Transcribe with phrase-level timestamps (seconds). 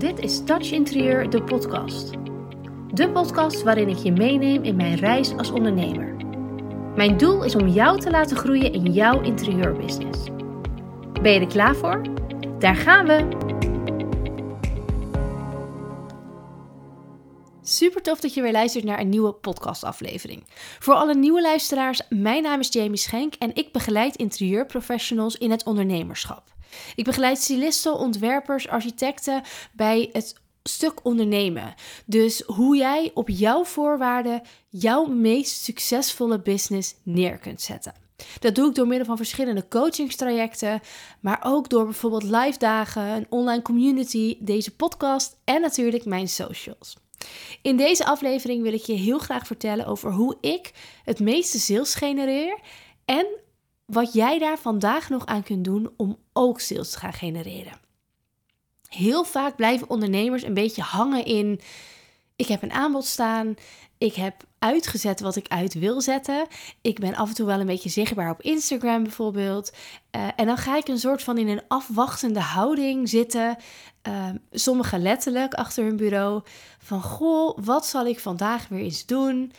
[0.00, 2.10] Dit is Touch Interieur, de podcast.
[2.94, 6.16] De podcast waarin ik je meeneem in mijn reis als ondernemer.
[6.96, 10.24] Mijn doel is om jou te laten groeien in jouw interieurbusiness.
[11.22, 12.02] Ben je er klaar voor?
[12.58, 13.28] Daar gaan we!
[17.62, 20.44] Super tof dat je weer luistert naar een nieuwe podcastaflevering.
[20.78, 25.64] Voor alle nieuwe luisteraars, mijn naam is Jamie Schenk en ik begeleid interieurprofessionals in het
[25.64, 26.49] ondernemerschap.
[26.94, 31.74] Ik begeleid stylisten, ontwerpers, architecten bij het stuk ondernemen.
[32.06, 37.94] Dus hoe jij op jouw voorwaarden jouw meest succesvolle business neer kunt zetten.
[38.40, 40.80] Dat doe ik door middel van verschillende coachingstrajecten,
[41.20, 46.96] maar ook door bijvoorbeeld live dagen, een online community, deze podcast en natuurlijk mijn socials.
[47.62, 50.72] In deze aflevering wil ik je heel graag vertellen over hoe ik
[51.04, 52.58] het meeste sales genereer
[53.04, 53.26] en
[53.92, 57.80] wat jij daar vandaag nog aan kunt doen om ook sales te gaan genereren.
[58.88, 61.60] Heel vaak blijven ondernemers een beetje hangen in:
[62.36, 63.54] ik heb een aanbod staan,
[63.98, 66.46] ik heb uitgezet wat ik uit wil zetten.
[66.80, 69.72] Ik ben af en toe wel een beetje zichtbaar op Instagram bijvoorbeeld.
[70.16, 73.56] Uh, en dan ga ik een soort van in een afwachtende houding zitten.
[74.08, 76.42] Uh, sommigen letterlijk achter hun bureau.
[76.78, 79.52] Van goh, wat zal ik vandaag weer eens doen?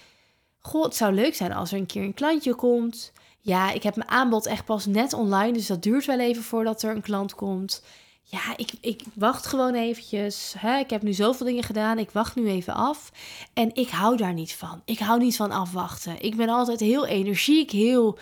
[0.59, 3.13] Goh, het zou leuk zijn als er een keer een klantje komt.
[3.41, 6.83] Ja, ik heb mijn aanbod echt pas net online, dus dat duurt wel even voordat
[6.83, 7.83] er een klant komt.
[8.23, 10.55] Ja, ik, ik wacht gewoon eventjes.
[10.79, 13.11] Ik heb nu zoveel dingen gedaan, ik wacht nu even af.
[13.53, 14.81] En ik hou daar niet van.
[14.85, 16.21] Ik hou niet van afwachten.
[16.21, 18.17] Ik ben altijd heel energiek, heel,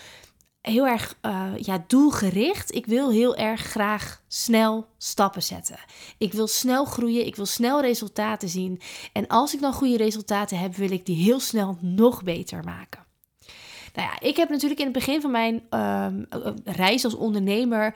[0.61, 2.75] heel erg uh, ja, doelgericht.
[2.75, 5.79] Ik wil heel erg graag snel stappen zetten.
[6.17, 8.81] Ik wil snel groeien, ik wil snel resultaten zien.
[9.13, 13.08] En als ik dan goede resultaten heb, wil ik die heel snel nog beter maken.
[13.93, 16.27] Nou ja, ik heb natuurlijk in het begin van mijn um,
[16.63, 17.93] reis als ondernemer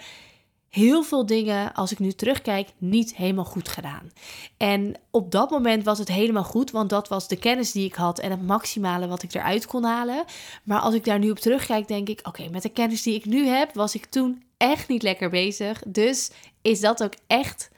[0.73, 4.11] heel veel dingen, als ik nu terugkijk, niet helemaal goed gedaan.
[4.57, 7.93] En op dat moment was het helemaal goed, want dat was de kennis die ik
[7.93, 10.23] had en het maximale wat ik eruit kon halen.
[10.63, 13.25] Maar als ik daar nu op terugkijk, denk ik: oké, met de kennis die ik
[13.25, 15.83] nu heb, was ik toen echt niet lekker bezig.
[15.87, 16.31] Dus
[16.61, 17.71] is dat ook echt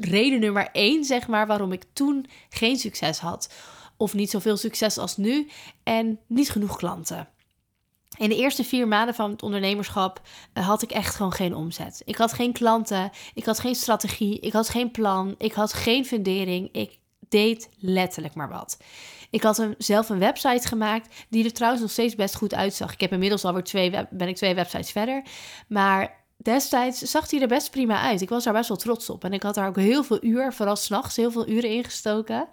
[0.00, 3.48] reden nummer één, zeg maar, waarom ik toen geen succes had
[3.98, 5.50] of niet zoveel succes als nu
[5.82, 7.28] en niet genoeg klanten.
[8.16, 10.20] In de eerste vier maanden van het ondernemerschap
[10.52, 12.02] eh, had ik echt gewoon geen omzet.
[12.04, 16.04] Ik had geen klanten, ik had geen strategie, ik had geen plan, ik had geen
[16.04, 16.68] fundering.
[16.72, 16.98] Ik
[17.28, 18.78] deed letterlijk maar wat.
[19.30, 22.92] Ik had een, zelf een website gemaakt die er trouwens nog steeds best goed uitzag.
[22.92, 25.22] Ik heb inmiddels alweer twee, ben ik twee websites verder.
[25.68, 28.20] Maar destijds zag hij er best prima uit.
[28.20, 29.24] Ik was daar best wel trots op.
[29.24, 32.48] En ik had daar ook heel veel uur, vooral s'nachts, heel veel uren ingestoken.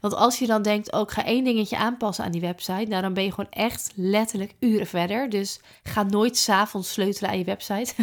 [0.00, 3.02] Want als je dan denkt, ook oh, ga één dingetje aanpassen aan die website, nou
[3.02, 5.30] dan ben je gewoon echt letterlijk uren verder.
[5.30, 7.94] Dus ga nooit s'avonds sleutelen aan je website.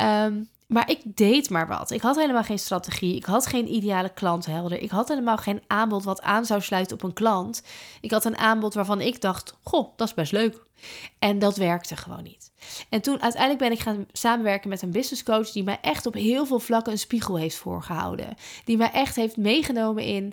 [0.00, 1.90] um, Maar ik deed maar wat.
[1.90, 3.16] Ik had helemaal geen strategie.
[3.16, 4.82] Ik had geen ideale klant helder.
[4.82, 7.62] Ik had helemaal geen aanbod wat aan zou sluiten op een klant.
[8.00, 10.66] Ik had een aanbod waarvan ik dacht: Goh, dat is best leuk.
[11.18, 12.52] En dat werkte gewoon niet.
[12.88, 16.14] En toen uiteindelijk ben ik gaan samenwerken met een business coach die mij echt op
[16.14, 18.34] heel veel vlakken een spiegel heeft voorgehouden.
[18.64, 20.32] Die mij echt heeft meegenomen in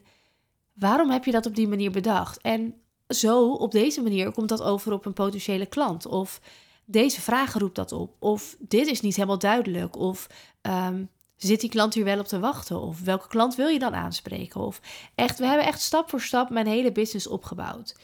[0.74, 2.42] waarom heb je dat op die manier bedacht?
[2.42, 2.76] En
[3.08, 6.06] zo, op deze manier, komt dat over op een potentiële klant.
[6.06, 6.42] Of
[6.86, 8.16] deze vragen roept dat op.
[8.20, 9.96] Of dit is niet helemaal duidelijk.
[9.96, 10.28] Of
[10.62, 12.82] um, zit die klant hier wel op te wachten?
[12.82, 14.62] Of welke klant wil je dan aanspreken?
[14.62, 14.82] Of
[15.16, 17.96] echt, we hebben echt stap voor stap mijn hele business opgebouwd.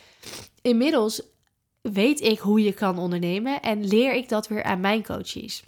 [0.62, 1.22] Inmiddels
[1.82, 5.64] weet ik hoe je kan ondernemen en leer ik dat weer aan mijn coaches.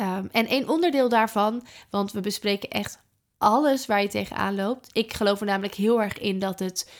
[0.00, 2.98] Um, en een onderdeel daarvan, want we bespreken echt
[3.38, 4.88] alles waar je tegenaan loopt.
[4.92, 6.90] Ik geloof er namelijk heel erg in dat het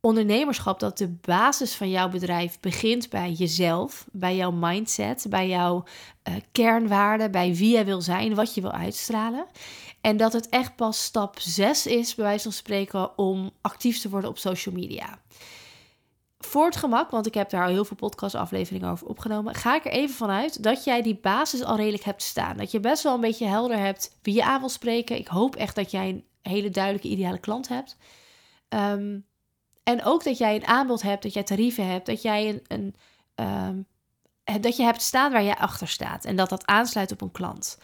[0.00, 5.84] ondernemerschap dat de basis van jouw bedrijf begint bij jezelf, bij jouw mindset, bij jouw
[6.28, 9.46] uh, kernwaarden, bij wie jij wil zijn, wat je wil uitstralen.
[10.00, 14.08] En dat het echt pas stap 6 is, bij wijze van spreken, om actief te
[14.08, 15.18] worden op social media.
[16.38, 19.84] Voor het gemak, want ik heb daar al heel veel podcastafleveringen over opgenomen, ga ik
[19.84, 22.56] er even vanuit dat jij die basis al redelijk hebt staan.
[22.56, 25.16] Dat je best wel een beetje helder hebt wie je aan wil spreken.
[25.16, 27.96] Ik hoop echt dat jij een hele duidelijke ideale klant hebt.
[28.68, 29.28] Um,
[29.90, 32.94] en ook dat jij een aanbod hebt, dat jij tarieven hebt, dat jij een, een
[33.46, 33.86] um,
[34.60, 37.78] dat je hebt staan waar jij achter staat en dat dat aansluit op een klant.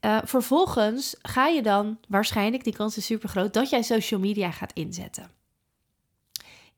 [0.00, 4.50] Uh, vervolgens ga je dan waarschijnlijk, die kans is super groot, dat jij social media
[4.50, 5.30] gaat inzetten.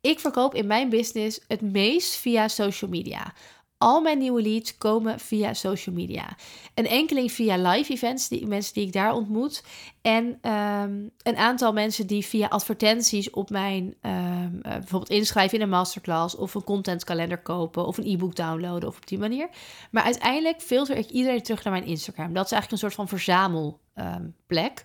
[0.00, 3.32] Ik verkoop in mijn business het meest via social media.
[3.78, 6.36] Al mijn nieuwe leads komen via social media.
[6.74, 9.64] Een enkeling via live events, die mensen die ik daar ontmoet.
[10.02, 15.64] En um, een aantal mensen die via advertenties op mijn, ehm, eh, bijvoorbeeld inschrijven in
[15.64, 19.48] een masterclass of een contentkalender kopen of een e-book downloaden of op die manier.
[19.90, 22.32] Maar uiteindelijk filter ik iedereen terug naar mijn Instagram.
[22.32, 24.84] Dat is eigenlijk een soort van verzamelplek.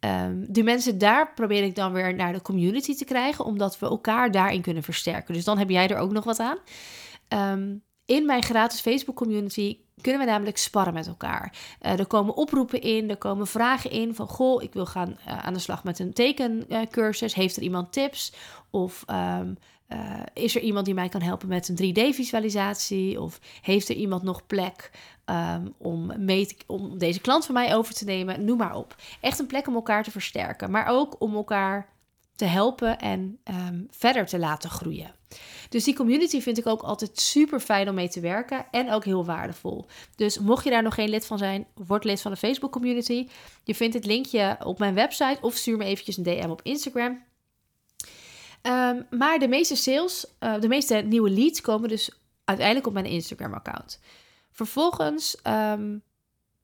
[0.00, 3.86] Um, die mensen daar probeer ik dan weer naar de community te krijgen, omdat we
[3.86, 5.34] elkaar daarin kunnen versterken.
[5.34, 6.58] Dus dan heb jij er ook nog wat aan.
[8.06, 11.52] In mijn gratis Facebook community kunnen we namelijk sparren met elkaar.
[11.82, 15.38] Uh, er komen oproepen in, er komen vragen in van goh, ik wil gaan uh,
[15.38, 17.34] aan de slag met een tekencursus.
[17.34, 18.32] Heeft er iemand tips?
[18.70, 19.56] Of um,
[19.88, 23.20] uh, is er iemand die mij kan helpen met een 3D-visualisatie?
[23.20, 24.90] Of heeft er iemand nog plek
[25.26, 28.44] um, om, mee om deze klant van mij over te nemen?
[28.44, 28.96] Noem maar op.
[29.20, 31.88] Echt een plek om elkaar te versterken, maar ook om elkaar
[32.44, 35.14] te helpen en um, verder te laten groeien.
[35.68, 39.04] Dus die community vind ik ook altijd super fijn om mee te werken en ook
[39.04, 39.86] heel waardevol.
[40.16, 43.28] Dus mocht je daar nog geen lid van zijn, word lid van de Facebook community.
[43.62, 47.22] Je vindt het linkje op mijn website of stuur me eventjes een DM op Instagram.
[48.62, 52.10] Um, maar de meeste sales, uh, de meeste nieuwe leads komen dus
[52.44, 54.00] uiteindelijk op mijn Instagram-account.
[54.50, 56.02] Vervolgens um,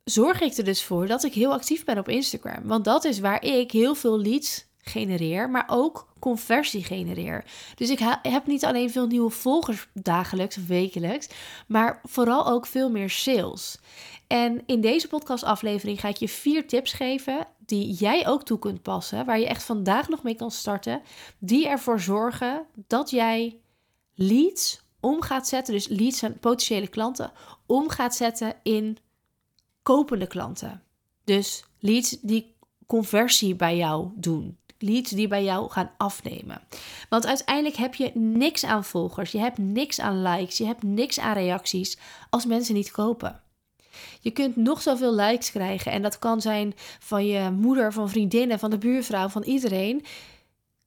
[0.04, 2.66] zorg ik er dus voor dat ik heel actief ben op Instagram.
[2.66, 7.44] Want dat is waar ik heel veel leads genereer, maar ook conversie genereer.
[7.74, 11.28] Dus ik heb niet alleen veel nieuwe volgers dagelijks of wekelijks,
[11.66, 13.78] maar vooral ook veel meer sales.
[14.26, 18.82] En in deze podcastaflevering ga ik je vier tips geven die jij ook toe kunt
[18.82, 21.02] passen, waar je echt vandaag nog mee kan starten,
[21.38, 23.58] die ervoor zorgen dat jij
[24.14, 27.32] leads om gaat zetten, dus leads aan potentiële klanten,
[27.66, 28.98] om gaat zetten in
[29.82, 30.82] kopende klanten.
[31.24, 32.54] Dus leads die
[32.86, 36.60] conversie bij jou doen leads die bij jou gaan afnemen.
[37.08, 41.20] Want uiteindelijk heb je niks aan volgers, je hebt niks aan likes, je hebt niks
[41.20, 41.98] aan reacties
[42.30, 43.40] als mensen niet kopen.
[44.20, 48.58] Je kunt nog zoveel likes krijgen en dat kan zijn van je moeder, van vriendinnen,
[48.58, 50.04] van de buurvrouw, van iedereen.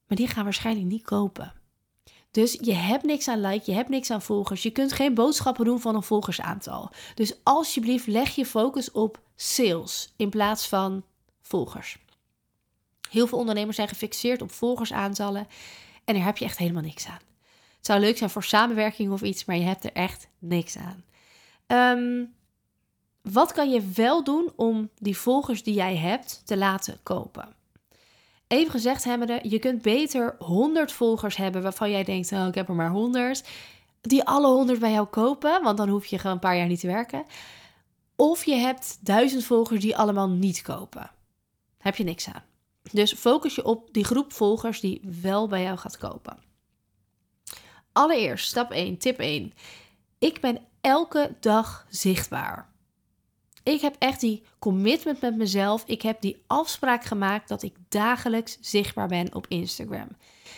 [0.07, 1.53] Maar die gaan waarschijnlijk niet kopen.
[2.31, 4.63] Dus je hebt niks aan like, je hebt niks aan volgers.
[4.63, 6.91] Je kunt geen boodschappen doen van een volgersaantal.
[7.15, 11.03] Dus alsjeblieft leg je focus op sales in plaats van
[11.41, 11.97] volgers.
[13.13, 15.47] Heel veel ondernemers zijn gefixeerd op volgersaantallen
[16.05, 17.19] en daar heb je echt helemaal niks aan.
[17.77, 21.03] Het zou leuk zijn voor samenwerking of iets, maar je hebt er echt niks aan.
[21.99, 22.33] Um,
[23.21, 27.55] wat kan je wel doen om die volgers die jij hebt te laten kopen?
[28.47, 32.67] Even gezegd hebbende, je kunt beter 100 volgers hebben waarvan jij denkt, oh, ik heb
[32.67, 33.43] er maar 100.
[34.01, 36.79] Die alle 100 bij jou kopen, want dan hoef je gewoon een paar jaar niet
[36.79, 37.25] te werken.
[38.15, 41.11] Of je hebt 1000 volgers die allemaal niet kopen.
[41.77, 42.52] Heb je niks aan.
[42.91, 46.37] Dus focus je op die groep volgers die wel bij jou gaat kopen.
[47.91, 49.53] Allereerst, stap 1, tip 1.
[50.19, 52.71] Ik ben elke dag zichtbaar.
[53.63, 55.83] Ik heb echt die commitment met mezelf.
[55.85, 60.07] Ik heb die afspraak gemaakt dat ik dagelijks zichtbaar ben op Instagram.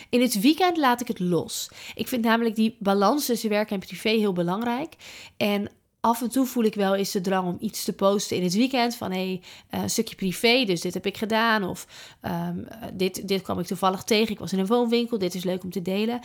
[0.09, 1.69] In het weekend laat ik het los.
[1.95, 4.95] Ik vind namelijk die balans tussen werk en privé heel belangrijk.
[5.37, 5.71] En
[6.05, 8.53] af en toe voel ik wel eens de drang om iets te posten in het
[8.53, 8.95] weekend.
[8.95, 9.41] Van hé, hey,
[9.71, 11.63] uh, een stukje privé, dus dit heb ik gedaan.
[11.63, 11.87] Of
[12.21, 14.31] um, dit, dit kwam ik toevallig tegen.
[14.31, 16.19] Ik was in een woonwinkel, dit is leuk om te delen.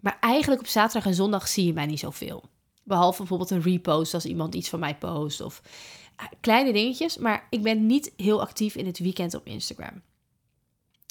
[0.00, 2.42] Maar eigenlijk op zaterdag en zondag zie je mij niet zoveel.
[2.84, 5.40] Behalve bijvoorbeeld een repost als iemand iets van mij post.
[5.40, 5.62] Of
[6.20, 7.18] uh, kleine dingetjes.
[7.18, 10.02] Maar ik ben niet heel actief in het weekend op Instagram.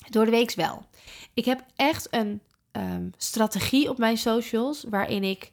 [0.10, 0.86] Door de week wel.
[1.34, 2.42] Ik heb echt een
[2.72, 5.52] um, strategie op mijn socials waarin ik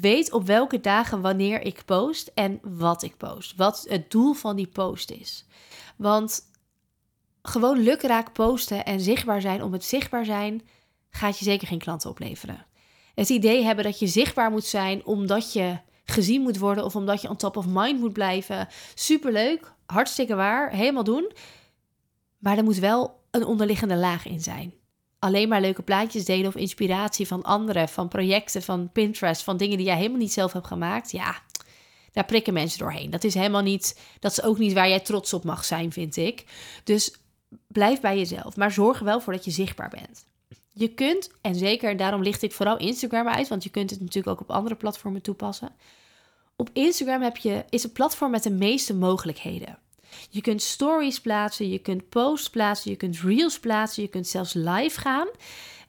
[0.00, 3.56] weet op welke dagen wanneer ik post en wat ik post.
[3.56, 5.46] Wat het doel van die post is.
[5.96, 6.40] Want
[7.42, 10.62] gewoon lukraak posten en zichtbaar zijn om het zichtbaar zijn,
[11.10, 12.66] gaat je zeker geen klanten opleveren.
[13.14, 17.22] Het idee hebben dat je zichtbaar moet zijn omdat je gezien moet worden of omdat
[17.22, 18.68] je on top of mind moet blijven.
[18.94, 21.32] Superleuk, hartstikke waar, helemaal doen.
[22.38, 24.80] Maar er moet wel een onderliggende laag in zijn
[25.22, 29.76] alleen maar leuke plaatjes delen of inspiratie van anderen, van projecten, van Pinterest, van dingen
[29.76, 31.40] die jij helemaal niet zelf hebt gemaakt, ja,
[32.12, 33.10] daar prikken mensen doorheen.
[33.10, 36.16] Dat is helemaal niet, dat is ook niet waar jij trots op mag zijn, vind
[36.16, 36.44] ik.
[36.84, 37.14] Dus
[37.66, 40.24] blijf bij jezelf, maar zorg er wel voor dat je zichtbaar bent.
[40.72, 44.40] Je kunt, en zeker daarom licht ik vooral Instagram uit, want je kunt het natuurlijk
[44.40, 45.72] ook op andere platformen toepassen.
[46.56, 49.78] Op Instagram heb je, is een platform met de meeste mogelijkheden.
[50.30, 54.52] Je kunt stories plaatsen, je kunt posts plaatsen, je kunt reels plaatsen, je kunt zelfs
[54.52, 55.28] live gaan.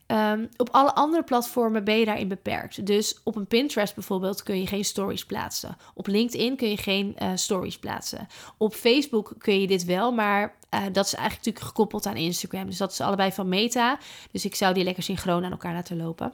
[0.06, 2.86] Um, op alle andere platformen ben je daarin beperkt.
[2.86, 5.76] Dus op een Pinterest bijvoorbeeld kun je geen stories plaatsen.
[5.94, 8.26] Op LinkedIn kun je geen uh, stories plaatsen.
[8.58, 12.66] Op Facebook kun je dit wel, maar uh, dat is eigenlijk natuurlijk gekoppeld aan Instagram.
[12.66, 13.98] Dus dat is allebei van Meta.
[14.30, 16.32] Dus ik zou die lekker synchroon aan elkaar laten lopen.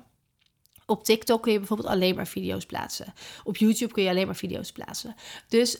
[0.86, 3.14] Op TikTok kun je bijvoorbeeld alleen maar video's plaatsen.
[3.44, 5.14] Op YouTube kun je alleen maar video's plaatsen.
[5.48, 5.78] Dus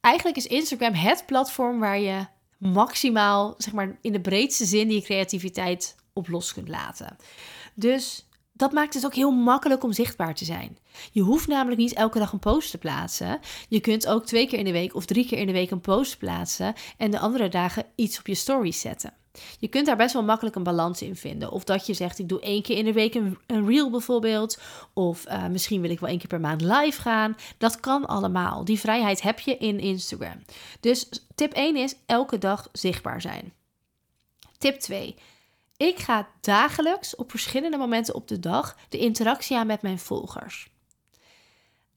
[0.00, 2.26] eigenlijk is Instagram het platform waar je
[2.58, 7.16] maximaal, zeg maar in de breedste zin, die creativiteit op los kunt laten.
[7.74, 10.78] Dus dat maakt het ook heel makkelijk om zichtbaar te zijn.
[11.12, 13.40] Je hoeft namelijk niet elke dag een post te plaatsen.
[13.68, 15.80] Je kunt ook twee keer in de week of drie keer in de week een
[15.80, 19.12] post plaatsen en de andere dagen iets op je stories zetten.
[19.58, 21.50] Je kunt daar best wel makkelijk een balans in vinden.
[21.50, 24.58] Of dat je zegt, ik doe één keer in de week een, reel bijvoorbeeld.
[24.92, 27.36] Of uh, misschien wil ik wel één keer per maand live gaan.
[27.58, 28.64] Dat kan allemaal.
[28.64, 30.44] Die vrijheid heb je in Instagram.
[30.80, 33.52] Dus tip 1 is elke dag zichtbaar zijn.
[34.58, 35.14] Tip 2.
[35.76, 40.70] Ik ga dagelijks op verschillende momenten op de dag de interactie aan met mijn volgers.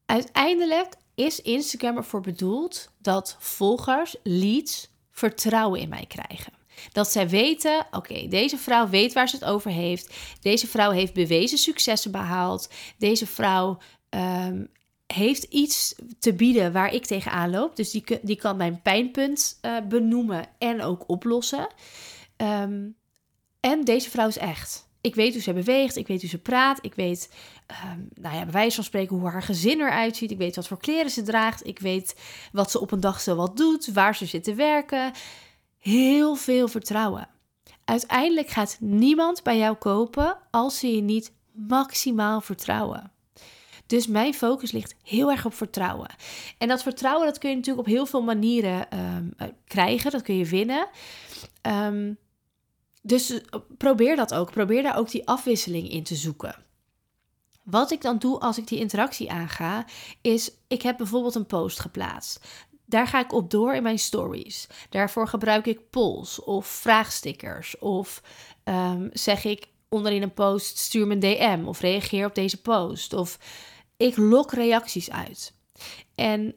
[0.05, 6.62] Uiteindelijk is Instagram ervoor bedoeld dat volgers, leads, vertrouwen in mij krijgen.
[6.91, 10.15] Dat zij weten, oké, deze vrouw weet waar ze het over heeft.
[10.41, 12.69] Deze vrouw heeft bewezen successen behaald.
[12.97, 13.77] Deze vrouw
[14.09, 14.69] um,
[15.13, 17.75] heeft iets te bieden waar ik tegenaan loop.
[17.75, 21.67] Dus die, die kan mijn pijnpunt uh, benoemen en ook oplossen.
[22.37, 22.95] Um,
[23.59, 24.91] en deze vrouw is echt.
[25.01, 27.29] Ik weet hoe ze beweegt, ik weet hoe ze praat, ik weet,
[27.85, 30.31] um, nou ja, bij wijze van spreken hoe haar gezin eruit ziet.
[30.31, 32.15] Ik weet wat voor kleren ze draagt, ik weet
[32.51, 35.11] wat ze op een dag zo wat doet, waar ze zit te werken.
[35.83, 37.27] Heel veel vertrouwen.
[37.85, 43.11] Uiteindelijk gaat niemand bij jou kopen als ze je niet maximaal vertrouwen.
[43.85, 46.15] Dus mijn focus ligt heel erg op vertrouwen.
[46.57, 49.33] En dat vertrouwen dat kun je natuurlijk op heel veel manieren um,
[49.65, 50.11] krijgen.
[50.11, 50.87] Dat kun je winnen.
[51.61, 52.17] Um,
[53.01, 54.51] dus eh, probeer dat ook.
[54.51, 56.55] Probeer daar ook die afwisseling in te zoeken.
[57.63, 59.85] Wat ik dan doe als ik die interactie aanga,
[60.21, 62.47] is ik heb bijvoorbeeld een post geplaatst.
[62.85, 64.67] Daar ga ik op door in mijn stories.
[64.89, 67.77] Daarvoor gebruik ik polls of vraagstickers.
[67.77, 68.21] Of
[68.63, 73.13] um, zeg ik onderin een post: stuur me een DM of reageer op deze post.
[73.13, 73.39] Of
[73.97, 75.53] ik lok reacties uit.
[76.15, 76.55] En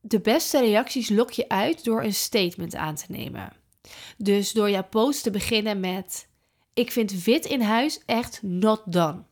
[0.00, 3.52] de beste reacties lok je uit door een statement aan te nemen.
[4.16, 6.28] Dus door jouw post te beginnen met:
[6.74, 9.22] Ik vind wit in huis echt not done.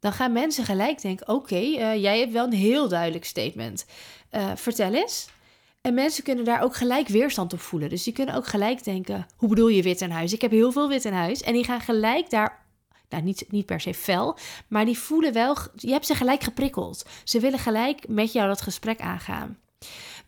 [0.00, 3.86] Dan gaan mensen gelijk denken: Oké, eh, jij hebt wel een heel duidelijk statement.
[4.32, 5.28] Uh, vertel eens.
[5.80, 7.88] En mensen kunnen daar ook gelijk weerstand op voelen.
[7.88, 10.32] Dus die kunnen ook gelijk denken: Hoe bedoel je wit in huis?
[10.32, 11.42] Ik heb heel veel wit in huis.
[11.42, 12.66] En die gaan gelijk daar
[13.08, 14.36] nou, niet, niet per se fel,
[14.68, 17.04] maar die voelen wel, je hebt ze gelijk geprikkeld.
[17.24, 19.58] Ze willen gelijk met jou dat gesprek aangaan.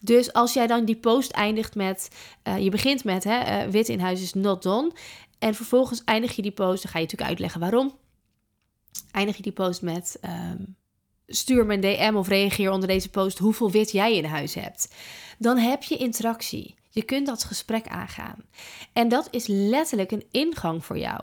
[0.01, 2.09] Dus als jij dan die post eindigt met,
[2.49, 4.93] uh, je begint met hè, uh, wit in huis is not done.
[5.39, 7.99] En vervolgens eindig je die post, dan ga je natuurlijk uitleggen waarom.
[9.11, 10.77] Eindig je die post met, um,
[11.35, 14.95] stuur me een DM of reageer onder deze post hoeveel wit jij in huis hebt.
[15.39, 16.75] Dan heb je interactie.
[16.91, 18.45] Je kunt dat gesprek aangaan.
[18.93, 21.21] En dat is letterlijk een ingang voor jou.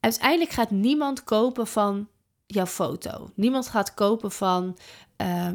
[0.00, 2.08] Uiteindelijk gaat niemand kopen van
[2.46, 3.30] jouw foto.
[3.34, 4.78] Niemand gaat kopen van
[5.16, 5.50] uh,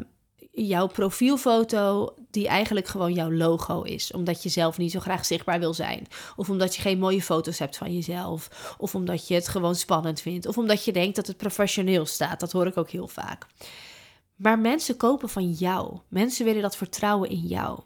[0.52, 4.12] jouw profielfoto die eigenlijk gewoon jouw logo is.
[4.12, 6.06] Omdat je zelf niet zo graag zichtbaar wil zijn.
[6.36, 8.74] Of omdat je geen mooie foto's hebt van jezelf.
[8.78, 10.46] Of omdat je het gewoon spannend vindt.
[10.46, 12.40] Of omdat je denkt dat het professioneel staat.
[12.40, 13.46] Dat hoor ik ook heel vaak.
[14.34, 15.98] Maar mensen kopen van jou.
[16.08, 17.80] Mensen willen dat vertrouwen in jou.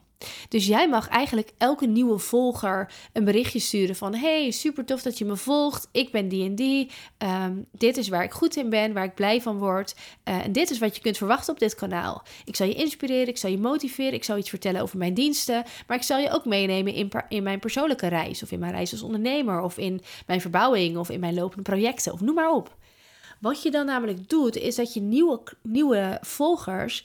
[0.49, 5.19] Dus jij mag eigenlijk elke nieuwe volger een berichtje sturen van: Hey, super tof dat
[5.19, 5.89] je me volgt.
[5.93, 6.91] Ik ben die en die.
[7.19, 9.95] Ehm, dit is waar ik goed in ben, waar ik blij van word.
[10.25, 12.23] Uh, en dit is wat je kunt verwachten op dit kanaal.
[12.45, 15.65] Ik zal je inspireren, ik zal je motiveren, ik zal iets vertellen over mijn diensten.
[15.87, 18.93] Maar ik zal je ook meenemen in, in mijn persoonlijke reis, of in mijn reis
[18.93, 22.77] als ondernemer, of in mijn verbouwing, of in mijn lopende projecten, of noem maar op.
[23.41, 27.05] Wat je dan namelijk doet, is dat je nieuwe, nieuwe volgers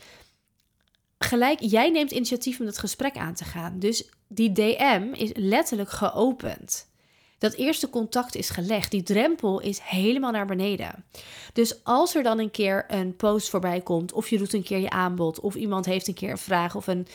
[1.24, 3.80] gelijk, jij neemt initiatief om dat gesprek aan te gaan.
[3.80, 6.92] Dus die DM is letterlijk geopend.
[7.38, 8.92] Dat eerste contact is gelegd.
[8.92, 11.06] Die drempel is helemaal naar beneden.
[11.53, 14.80] Dus als er dan een keer een post voorbij komt, of je doet een keer
[14.80, 17.08] je aanbod, of iemand heeft een keer een vraag of een,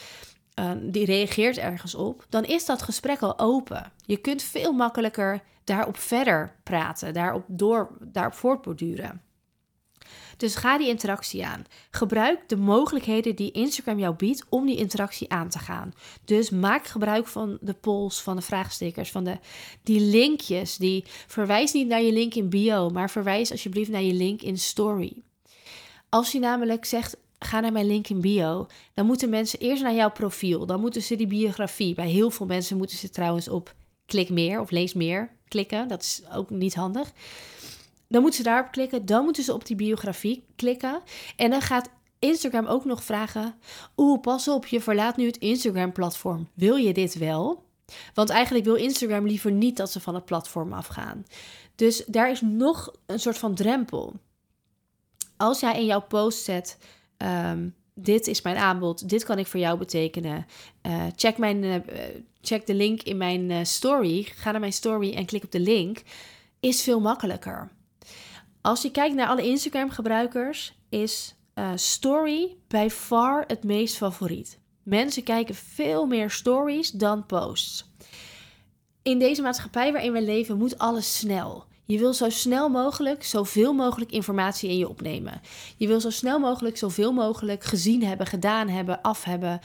[0.80, 3.92] die reageert ergens op, dan is dat gesprek al open.
[4.06, 9.22] Je kunt veel makkelijker daarop verder praten, daarop, door, daarop voortborduren.
[10.36, 11.64] Dus ga die interactie aan.
[11.90, 15.92] Gebruik de mogelijkheden die Instagram jou biedt om die interactie aan te gaan.
[16.24, 19.38] Dus maak gebruik van de polls, van de vraagstickers, van de,
[19.82, 20.76] die linkjes.
[20.76, 24.58] Die, verwijs niet naar je link in bio, maar verwijs alsjeblieft naar je link in
[24.58, 25.12] story.
[26.08, 28.66] Als je namelijk zegt, ga naar mijn link in bio.
[28.94, 30.66] Dan moeten mensen eerst naar jouw profiel.
[30.66, 31.94] Dan moeten ze die biografie.
[31.94, 33.74] Bij heel veel mensen moeten ze trouwens op
[34.06, 35.88] klik meer of lees meer klikken.
[35.88, 37.12] Dat is ook niet handig.
[38.08, 39.06] Dan moeten ze daarop klikken.
[39.06, 41.02] Dan moeten ze op die biografie klikken.
[41.36, 43.54] En dan gaat Instagram ook nog vragen:
[43.96, 46.48] Oeh, pas op, je verlaat nu het Instagram-platform.
[46.54, 47.66] Wil je dit wel?
[48.14, 51.24] Want eigenlijk wil Instagram liever niet dat ze van het platform afgaan.
[51.74, 54.14] Dus daar is nog een soort van drempel.
[55.36, 56.78] Als jij in jouw post zet:
[57.18, 60.46] um, Dit is mijn aanbod, dit kan ik voor jou betekenen.
[60.86, 61.74] Uh, check, mijn, uh,
[62.40, 64.22] check de link in mijn uh, story.
[64.22, 66.02] Ga naar mijn story en klik op de link.
[66.60, 67.68] Is veel makkelijker.
[68.68, 74.58] Als je kijkt naar alle Instagram-gebruikers, is uh, story bij far het meest favoriet.
[74.82, 77.90] Mensen kijken veel meer stories dan posts.
[79.02, 81.64] In deze maatschappij waarin we leven moet alles snel.
[81.84, 85.40] Je wil zo snel mogelijk zoveel mogelijk informatie in je opnemen.
[85.76, 89.60] Je wil zo snel mogelijk zoveel mogelijk gezien hebben, gedaan hebben, af hebben.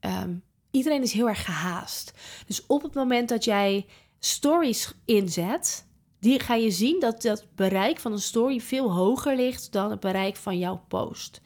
[0.00, 0.34] Ehm,
[0.70, 2.12] iedereen is heel erg gehaast.
[2.46, 3.86] Dus op het moment dat jij
[4.18, 5.85] stories inzet,
[6.20, 10.00] die ga je zien dat het bereik van een story veel hoger ligt dan het
[10.00, 11.40] bereik van jouw post.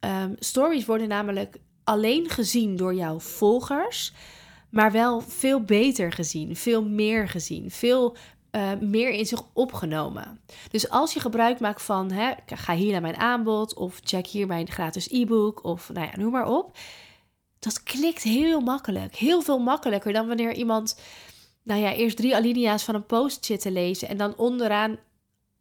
[0.00, 4.12] Um, stories worden namelijk alleen gezien door jouw volgers,
[4.70, 8.16] maar wel veel beter gezien, veel meer gezien, veel
[8.54, 10.40] uh, meer in zich opgenomen.
[10.70, 14.46] Dus als je gebruik maakt van, hè, ga hier naar mijn aanbod of check hier
[14.46, 16.76] mijn gratis e-book of nou ja, noem maar op.
[17.58, 19.16] Dat klikt heel makkelijk.
[19.16, 21.00] Heel veel makkelijker dan wanneer iemand,
[21.64, 24.98] nou ja, eerst drie alinea's van een post zit te lezen en dan onderaan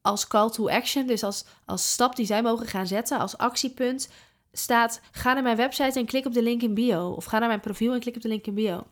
[0.02, 4.10] als call to action, dus als, als stap die zij mogen gaan zetten, als actiepunt,
[4.52, 7.10] staat: ga naar mijn website en klik op de link in bio.
[7.10, 8.84] Of ga naar mijn profiel en klik op de link in bio.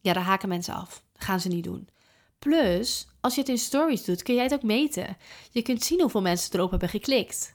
[0.00, 1.02] Ja, daar haken mensen af.
[1.16, 1.88] Gaan ze niet doen.
[2.38, 5.16] Plus, als je het in stories doet, kun jij het ook meten.
[5.50, 7.54] Je kunt zien hoeveel mensen erop hebben geklikt.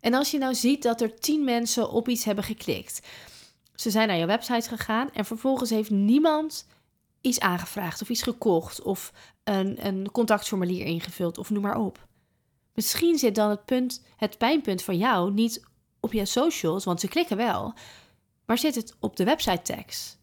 [0.00, 3.06] En als je nou ziet dat er 10 mensen op iets hebben geklikt,
[3.74, 6.66] ze zijn naar je website gegaan en vervolgens heeft niemand
[7.20, 9.12] iets aangevraagd of iets gekocht of
[9.44, 12.06] een, een contactformulier ingevuld of noem maar op.
[12.74, 15.64] Misschien zit dan het, punt, het pijnpunt van jou niet
[16.00, 17.74] op je socials, want ze klikken wel,
[18.46, 20.16] maar zit het op de website tags?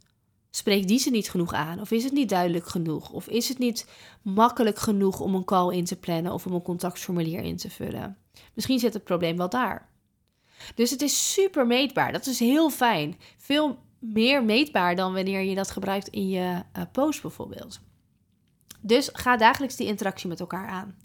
[0.50, 1.80] Spreekt die ze niet genoeg aan?
[1.80, 3.12] Of is het niet duidelijk genoeg?
[3.12, 3.88] Of is het niet
[4.22, 8.18] makkelijk genoeg om een call in te plannen of om een contactformulier in te vullen?
[8.54, 9.90] Misschien zit het probleem wel daar.
[10.76, 12.12] Dus het is super meetbaar.
[12.12, 13.20] Dat is heel fijn.
[13.38, 13.80] Veel
[14.14, 17.80] meer meetbaar dan wanneer je dat gebruikt in je uh, post bijvoorbeeld.
[18.82, 20.98] Dus ga dagelijks die interactie met elkaar aan.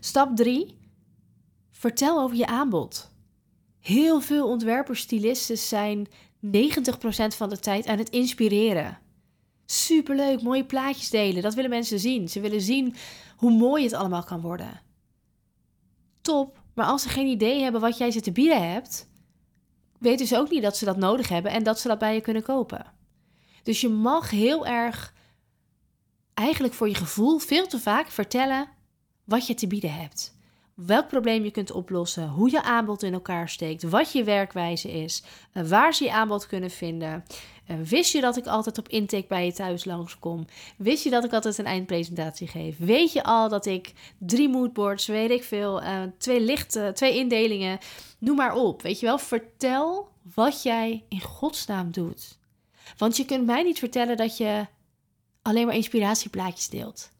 [0.00, 0.78] Stap 3.
[1.70, 3.10] Vertel over je aanbod.
[3.80, 6.08] Heel veel ontwerpers, stylisten zijn 90%
[7.36, 8.98] van de tijd aan het inspireren.
[9.66, 11.42] Superleuk, mooie plaatjes delen.
[11.42, 12.28] Dat willen mensen zien.
[12.28, 12.94] Ze willen zien
[13.36, 14.80] hoe mooi het allemaal kan worden.
[16.20, 19.09] Top, maar als ze geen idee hebben wat jij ze te bieden hebt,
[20.00, 22.20] weten ze ook niet dat ze dat nodig hebben en dat ze dat bij je
[22.20, 22.92] kunnen kopen.
[23.62, 25.14] Dus je mag heel erg,
[26.34, 28.68] eigenlijk voor je gevoel, veel te vaak vertellen
[29.24, 30.38] wat je te bieden hebt
[30.86, 35.22] welk probleem je kunt oplossen, hoe je aanbod in elkaar steekt, wat je werkwijze is,
[35.52, 37.24] eh, waar ze je aanbod kunnen vinden.
[37.66, 40.46] Eh, wist je dat ik altijd op intake bij je thuis langskom?
[40.76, 42.78] Wist je dat ik altijd een eindpresentatie geef?
[42.78, 47.78] Weet je al dat ik drie moodboards, weet ik veel, uh, twee lichten, twee indelingen,
[48.18, 48.82] noem maar op.
[48.82, 52.38] Weet je wel, vertel wat jij in godsnaam doet.
[52.96, 54.66] Want je kunt mij niet vertellen dat je
[55.42, 57.10] alleen maar inspiratieplaatjes deelt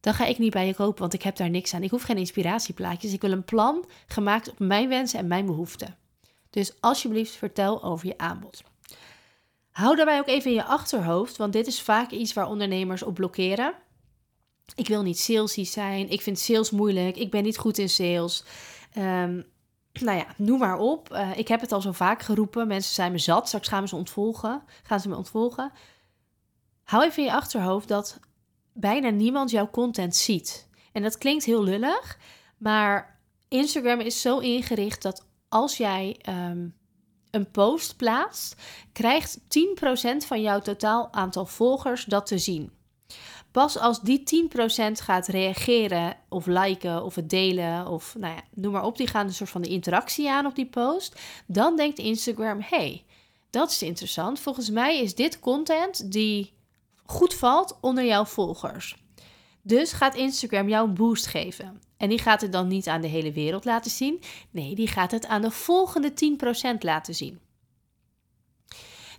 [0.00, 1.82] dan ga ik niet bij je kopen, want ik heb daar niks aan.
[1.82, 3.12] Ik hoef geen inspiratieplaatjes.
[3.12, 5.96] Ik wil een plan gemaakt op mijn wensen en mijn behoeften.
[6.50, 8.62] Dus alsjeblieft, vertel over je aanbod.
[9.70, 13.14] Hou daarbij ook even in je achterhoofd, want dit is vaak iets waar ondernemers op
[13.14, 13.74] blokkeren.
[14.74, 16.10] Ik wil niet salesy zijn.
[16.10, 17.16] Ik vind sales moeilijk.
[17.16, 18.44] Ik ben niet goed in sales.
[18.96, 19.44] Um,
[19.92, 21.12] nou ja, noem maar op.
[21.12, 22.66] Uh, ik heb het al zo vaak geroepen.
[22.66, 23.46] Mensen zijn me zat.
[23.46, 24.62] Straks gaan ze ontvolgen.
[24.82, 25.72] Gaan ze me ontvolgen.
[26.84, 28.20] Hou even in je achterhoofd dat
[28.72, 30.68] bijna niemand jouw content ziet.
[30.92, 32.18] En dat klinkt heel lullig,
[32.56, 36.68] maar Instagram is zo ingericht dat als jij ehm,
[37.30, 38.56] een post plaatst,
[38.92, 39.42] krijgt 10%
[40.26, 42.72] van jouw totaal aantal volgers dat te zien.
[43.50, 44.56] Pas als die 10%
[44.92, 49.26] gaat reageren of liken of het delen of nou ja, noem maar op, die gaan
[49.26, 53.04] een soort van de interactie aan op die post, dan denkt Instagram: hey,
[53.50, 54.40] dat is interessant.
[54.40, 56.52] Volgens mij is dit content die
[57.10, 58.96] goed valt onder jouw volgers.
[59.62, 61.80] Dus gaat Instagram jou een boost geven.
[61.96, 64.22] En die gaat het dan niet aan de hele wereld laten zien.
[64.50, 66.12] Nee, die gaat het aan de volgende
[66.74, 67.40] 10% laten zien.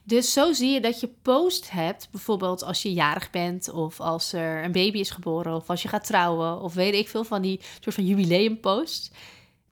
[0.03, 4.33] Dus zo zie je dat je post hebt, bijvoorbeeld als je jarig bent, of als
[4.33, 7.41] er een baby is geboren, of als je gaat trouwen, of weet ik veel van
[7.41, 9.11] die soort van jubileumposts.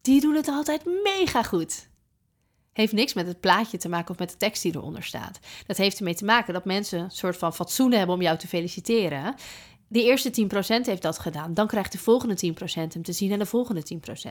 [0.02, 1.89] Die doen het altijd mega goed
[2.74, 5.40] heeft niks met het plaatje te maken of met de tekst die eronder staat.
[5.68, 8.48] Dat heeft ermee te maken dat mensen een soort van fatsoen hebben om jou te
[8.48, 9.36] feliciteren.
[9.88, 10.50] De eerste
[10.82, 11.54] 10% heeft dat gedaan.
[11.54, 14.30] Dan krijgt de volgende 10% hem te zien en de volgende 10%.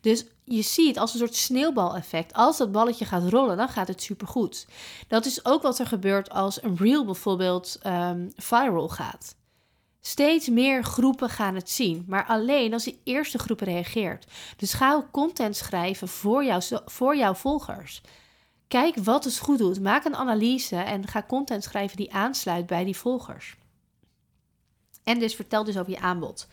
[0.00, 2.32] Dus je ziet als een soort sneeuwbaleffect.
[2.32, 4.66] Als dat balletje gaat rollen, dan gaat het supergoed.
[5.08, 9.36] Dat is ook wat er gebeurt als een reel bijvoorbeeld um, viral gaat.
[10.06, 14.26] Steeds meer groepen gaan het zien, maar alleen als de eerste groep reageert.
[14.56, 18.00] Dus ga content schrijven voor, voor jouw volgers.
[18.68, 19.80] Kijk wat het goed doet.
[19.80, 23.56] Maak een analyse en ga content schrijven die aansluit bij die volgers.
[25.04, 26.48] En dus vertel dus over je aanbod.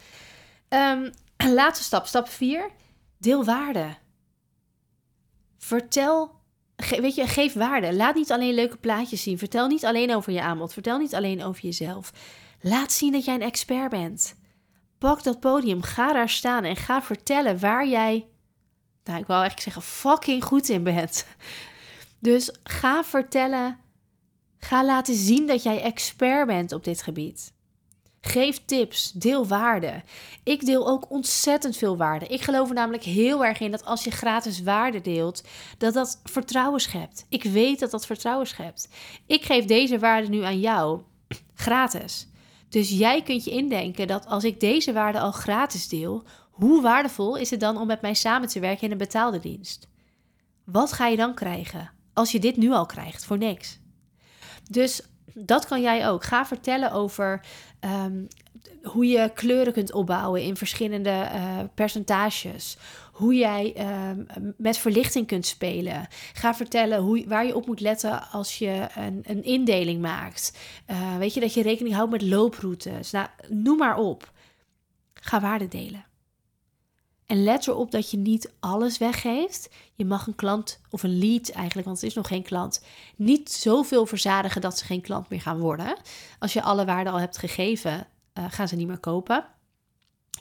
[0.68, 1.12] Ehm,
[1.60, 2.70] laatste stap, stap 4.
[3.18, 3.96] Deel waarde.
[5.58, 6.32] Vertel,
[6.76, 7.94] weet je, geef waarde.
[7.94, 9.38] Laat niet alleen leuke plaatjes zien.
[9.38, 10.74] Vertel niet alleen over je aanbod.
[10.74, 12.12] Vertel niet alleen over jezelf.
[12.65, 14.36] Laat zien dat jij een expert bent.
[14.97, 18.28] Pak dat podium, ga daar staan en ga vertellen waar jij,
[19.04, 21.26] nou ik wil eigenlijk zeggen, fucking goed in bent.
[22.19, 23.80] Dus ga vertellen,
[24.58, 27.54] ga laten zien dat jij expert bent op dit gebied.
[28.21, 30.04] Geef tips, deel waarde.
[30.43, 32.28] Ik deel ook ontzettend veel waarde.
[32.28, 35.43] Ik geloof er namelijk heel erg in dat als je gratis waarde deelt,
[35.78, 37.26] dat dat vertrouwen schept.
[37.30, 38.89] Ik weet dat dat vertrouwen schept.
[39.26, 41.02] Ik geef deze waarde nu aan jou,
[41.54, 42.28] gratis.
[42.73, 47.38] Dus jij kunt je indenken dat als ik deze waarde al gratis deel, hoe waardevol
[47.38, 49.88] is het dan om met mij samen te werken in een betaalde dienst?
[50.63, 53.79] Wat ga je dan krijgen als je dit nu al krijgt voor niks?
[54.69, 55.01] Dus
[55.33, 56.23] dat kan jij ook.
[56.23, 57.45] Ga vertellen over
[57.79, 58.25] ehm,
[58.83, 62.77] hoe je kleuren kunt opbouwen in verschillende uh, percentages.
[63.13, 64.23] Hoe jij ehm,
[64.58, 66.08] met verlichting kunt spelen.
[66.34, 70.58] Ga vertellen hoe, waar je op moet letten als je een, een indeling maakt.
[70.91, 73.12] Uh, weet je dat je rekening houdt met looproutes.
[73.12, 74.32] Nou, noem maar op.
[75.13, 76.06] Ga waarde delen.
[77.26, 79.69] En let erop dat je niet alles weggeeft.
[79.95, 82.84] Je mag een klant of een lead eigenlijk, want het is nog geen klant,
[83.15, 85.97] niet zoveel verzadigen dat ze geen klant meer gaan worden.
[86.39, 89.45] Als je alle waarde al hebt gegeven, uh, gaan ze niet meer kopen.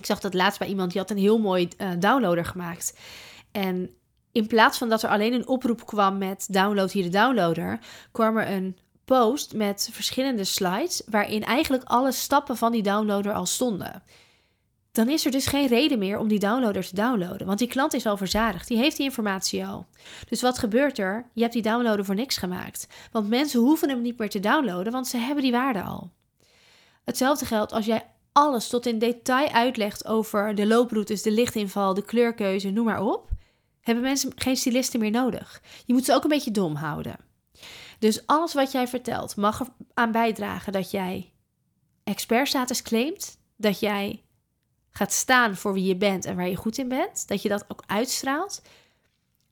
[0.02, 2.98] Ik zag dat laatst bij iemand die had een heel mooi uh, downloader gemaakt.
[3.52, 3.90] En
[4.32, 7.78] in plaats van dat er alleen een oproep kwam met download hier de downloader,
[8.12, 13.46] kwam er een post met verschillende slides waarin eigenlijk alle stappen van die downloader al
[13.46, 14.02] stonden
[14.92, 17.46] dan is er dus geen reden meer om die downloader te downloaden.
[17.46, 19.86] Want die klant is al verzadigd, die heeft die informatie al.
[20.28, 21.30] Dus wat gebeurt er?
[21.32, 22.86] Je hebt die downloader voor niks gemaakt.
[23.12, 26.10] Want mensen hoeven hem niet meer te downloaden, want ze hebben die waarde al.
[27.04, 32.04] Hetzelfde geldt als jij alles tot in detail uitlegt over de looproutes, de lichtinval, de
[32.04, 33.30] kleurkeuze, noem maar op.
[33.80, 35.62] Hebben mensen geen stylisten meer nodig.
[35.86, 37.16] Je moet ze ook een beetje dom houden.
[37.98, 41.32] Dus alles wat jij vertelt mag eraan bijdragen dat jij
[42.04, 44.22] expertstatus claimt, dat jij
[44.90, 47.28] gaat staan voor wie je bent en waar je goed in bent.
[47.28, 48.62] Dat je dat ook uitstraalt.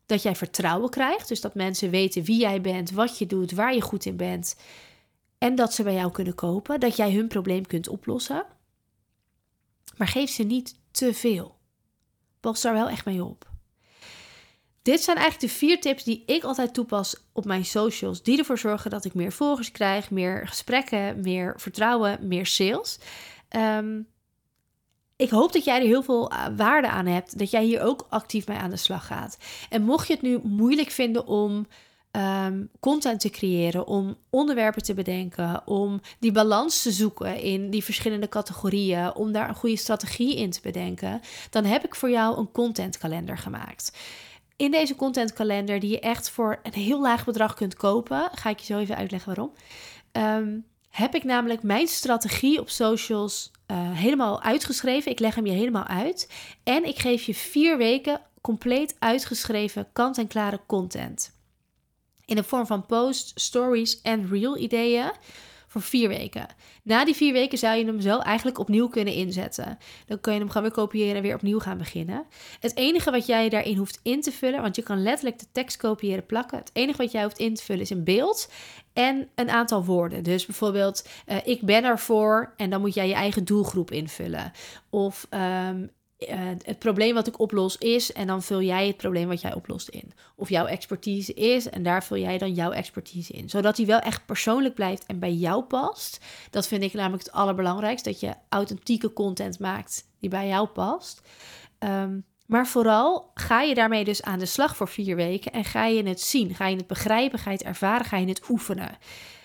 [0.06, 1.28] Dat jij vertrouwen krijgt.
[1.28, 4.56] Dus dat mensen weten wie jij bent, wat je doet, waar je goed in bent.
[5.38, 6.80] En dat ze bij jou kunnen kopen.
[6.80, 8.46] Dat jij hun probleem kunt oplossen.
[10.00, 11.56] Maar geef ze niet te veel.
[12.40, 13.50] Pas daar wel echt mee op.
[14.82, 18.22] Dit zijn eigenlijk de vier tips die ik altijd toepas op mijn socials.
[18.22, 22.98] Die ervoor zorgen dat ik meer volgers krijg, meer gesprekken, meer vertrouwen, meer sales.
[23.56, 24.08] Um,
[25.16, 27.38] ik hoop dat jij er heel veel eh, waarde aan hebt.
[27.38, 29.38] Dat jij hier ook actief mee aan de slag gaat.
[29.68, 31.66] En mocht je het nu moeilijk vinden om
[32.12, 37.84] um, content te creëren, om onderwerpen te bedenken, om die balans te zoeken in die
[37.84, 41.20] verschillende categorieën, om daar een goede strategie in te bedenken,
[41.50, 43.98] dan heb ik voor jou een contentkalender gemaakt.
[44.56, 48.58] In deze contentkalender, die je echt voor een heel laag bedrag kunt kopen, ga ik
[48.58, 49.52] je zo even uitleggen waarom.
[50.12, 55.10] Um, heb ik namelijk mijn strategie op socials uh, helemaal uitgeschreven.
[55.10, 56.30] Ik leg hem je helemaal uit.
[56.62, 61.38] En ik geef je vier weken compleet uitgeschreven kant-en-klare content.
[62.30, 65.10] In de vorm van posts, stories en reel ideeën
[65.66, 66.46] voor vier weken.
[66.82, 69.78] Na die vier weken zou je hem zo eigenlijk opnieuw kunnen inzetten.
[70.06, 72.26] Dan kun je hem gewoon weer kopiëren en weer opnieuw gaan beginnen.
[72.60, 75.76] Het enige wat jij daarin hoeft in te vullen, want je kan letterlijk de tekst
[75.76, 76.58] kopiëren plakken.
[76.58, 78.50] Het enige wat jij hoeft in te vullen is een beeld
[78.92, 80.22] en een aantal woorden.
[80.22, 84.52] Dus bijvoorbeeld, uh, ik ben ervoor en dan moet jij je eigen doelgroep invullen.
[84.90, 85.90] Of um,
[86.28, 89.54] uh, het probleem wat ik oplos is en dan vul jij het probleem wat jij
[89.54, 90.12] oplost in.
[90.36, 93.48] Of jouw expertise is en daar vul jij dan jouw expertise in.
[93.48, 96.18] Zodat die wel echt persoonlijk blijft en bij jou past.
[96.50, 101.20] Dat vind ik namelijk het allerbelangrijkste, dat je authentieke content maakt die bij jou past.
[101.78, 105.86] Um, maar vooral ga je daarmee dus aan de slag voor vier weken en ga
[105.86, 108.98] je het zien, ga je het begrijpen, ga je het ervaren, ga je het oefenen.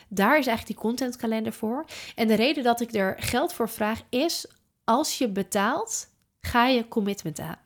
[0.08, 1.86] Daar is eigenlijk die contentkalender voor.
[2.16, 4.48] En de reden dat ik er geld voor vraag is,
[4.84, 6.08] als je betaalt,
[6.46, 7.60] ga je commitment aan.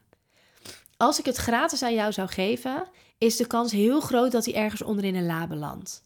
[0.97, 2.87] Als ik het gratis aan jou zou geven,
[3.17, 6.03] is de kans heel groot dat hij ergens onderin een la belandt.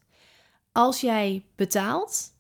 [0.72, 2.34] Als jij betaalt,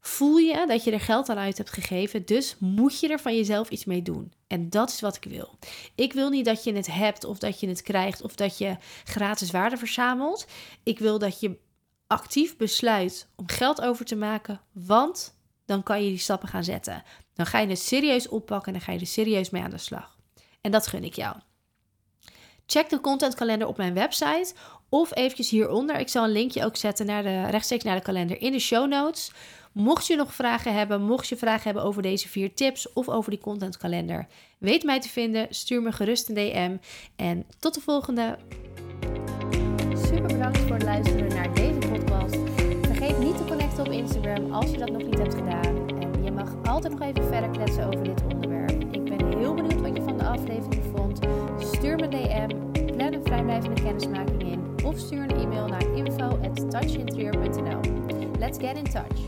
[0.00, 3.36] voel je dat je er geld aan uit hebt gegeven, dus moet je er van
[3.36, 4.32] jezelf iets mee doen.
[4.46, 5.58] En dat is wat ik wil.
[5.94, 8.76] Ik wil niet dat je het hebt of dat je het krijgt of dat je
[9.04, 10.46] gratis waarde verzamelt.
[10.82, 11.58] Ik wil dat je
[12.06, 15.34] actief besluit om geld over te maken, want
[15.66, 17.02] dan kan je die stappen gaan zetten.
[17.34, 19.78] Dan ga je het serieus oppakken en dan ga je er serieus mee aan de
[19.78, 20.16] slag.
[20.60, 21.36] En dat gun ik jou.
[22.66, 24.54] Check de contentkalender op mijn website
[24.88, 25.98] of eventjes hieronder.
[25.98, 28.88] Ik zal een linkje ook zetten naar de, rechtstreeks naar de kalender in de show
[28.88, 29.32] notes.
[29.72, 33.30] Mocht je nog vragen hebben, mocht je vragen hebben over deze vier tips of over
[33.30, 34.26] die contentkalender,
[34.58, 35.46] weet mij te vinden.
[35.50, 36.76] Stuur me gerust een DM.
[37.16, 38.38] En tot de volgende.
[39.94, 42.36] Super bedankt voor het luisteren naar deze podcast.
[42.86, 45.11] Vergeet niet te connecten op Instagram als je dat nog niet
[46.84, 48.70] altijd nog even verder kletsen over dit onderwerp.
[48.70, 51.20] Ik ben heel benieuwd wat je van de aflevering vond.
[51.58, 52.48] Stuur me een DM,
[52.96, 57.80] plan een vrijblijvende kennismaking in of stuur een e-mail naar info@touchinterieur.nl.
[58.38, 59.20] Let's get in touch.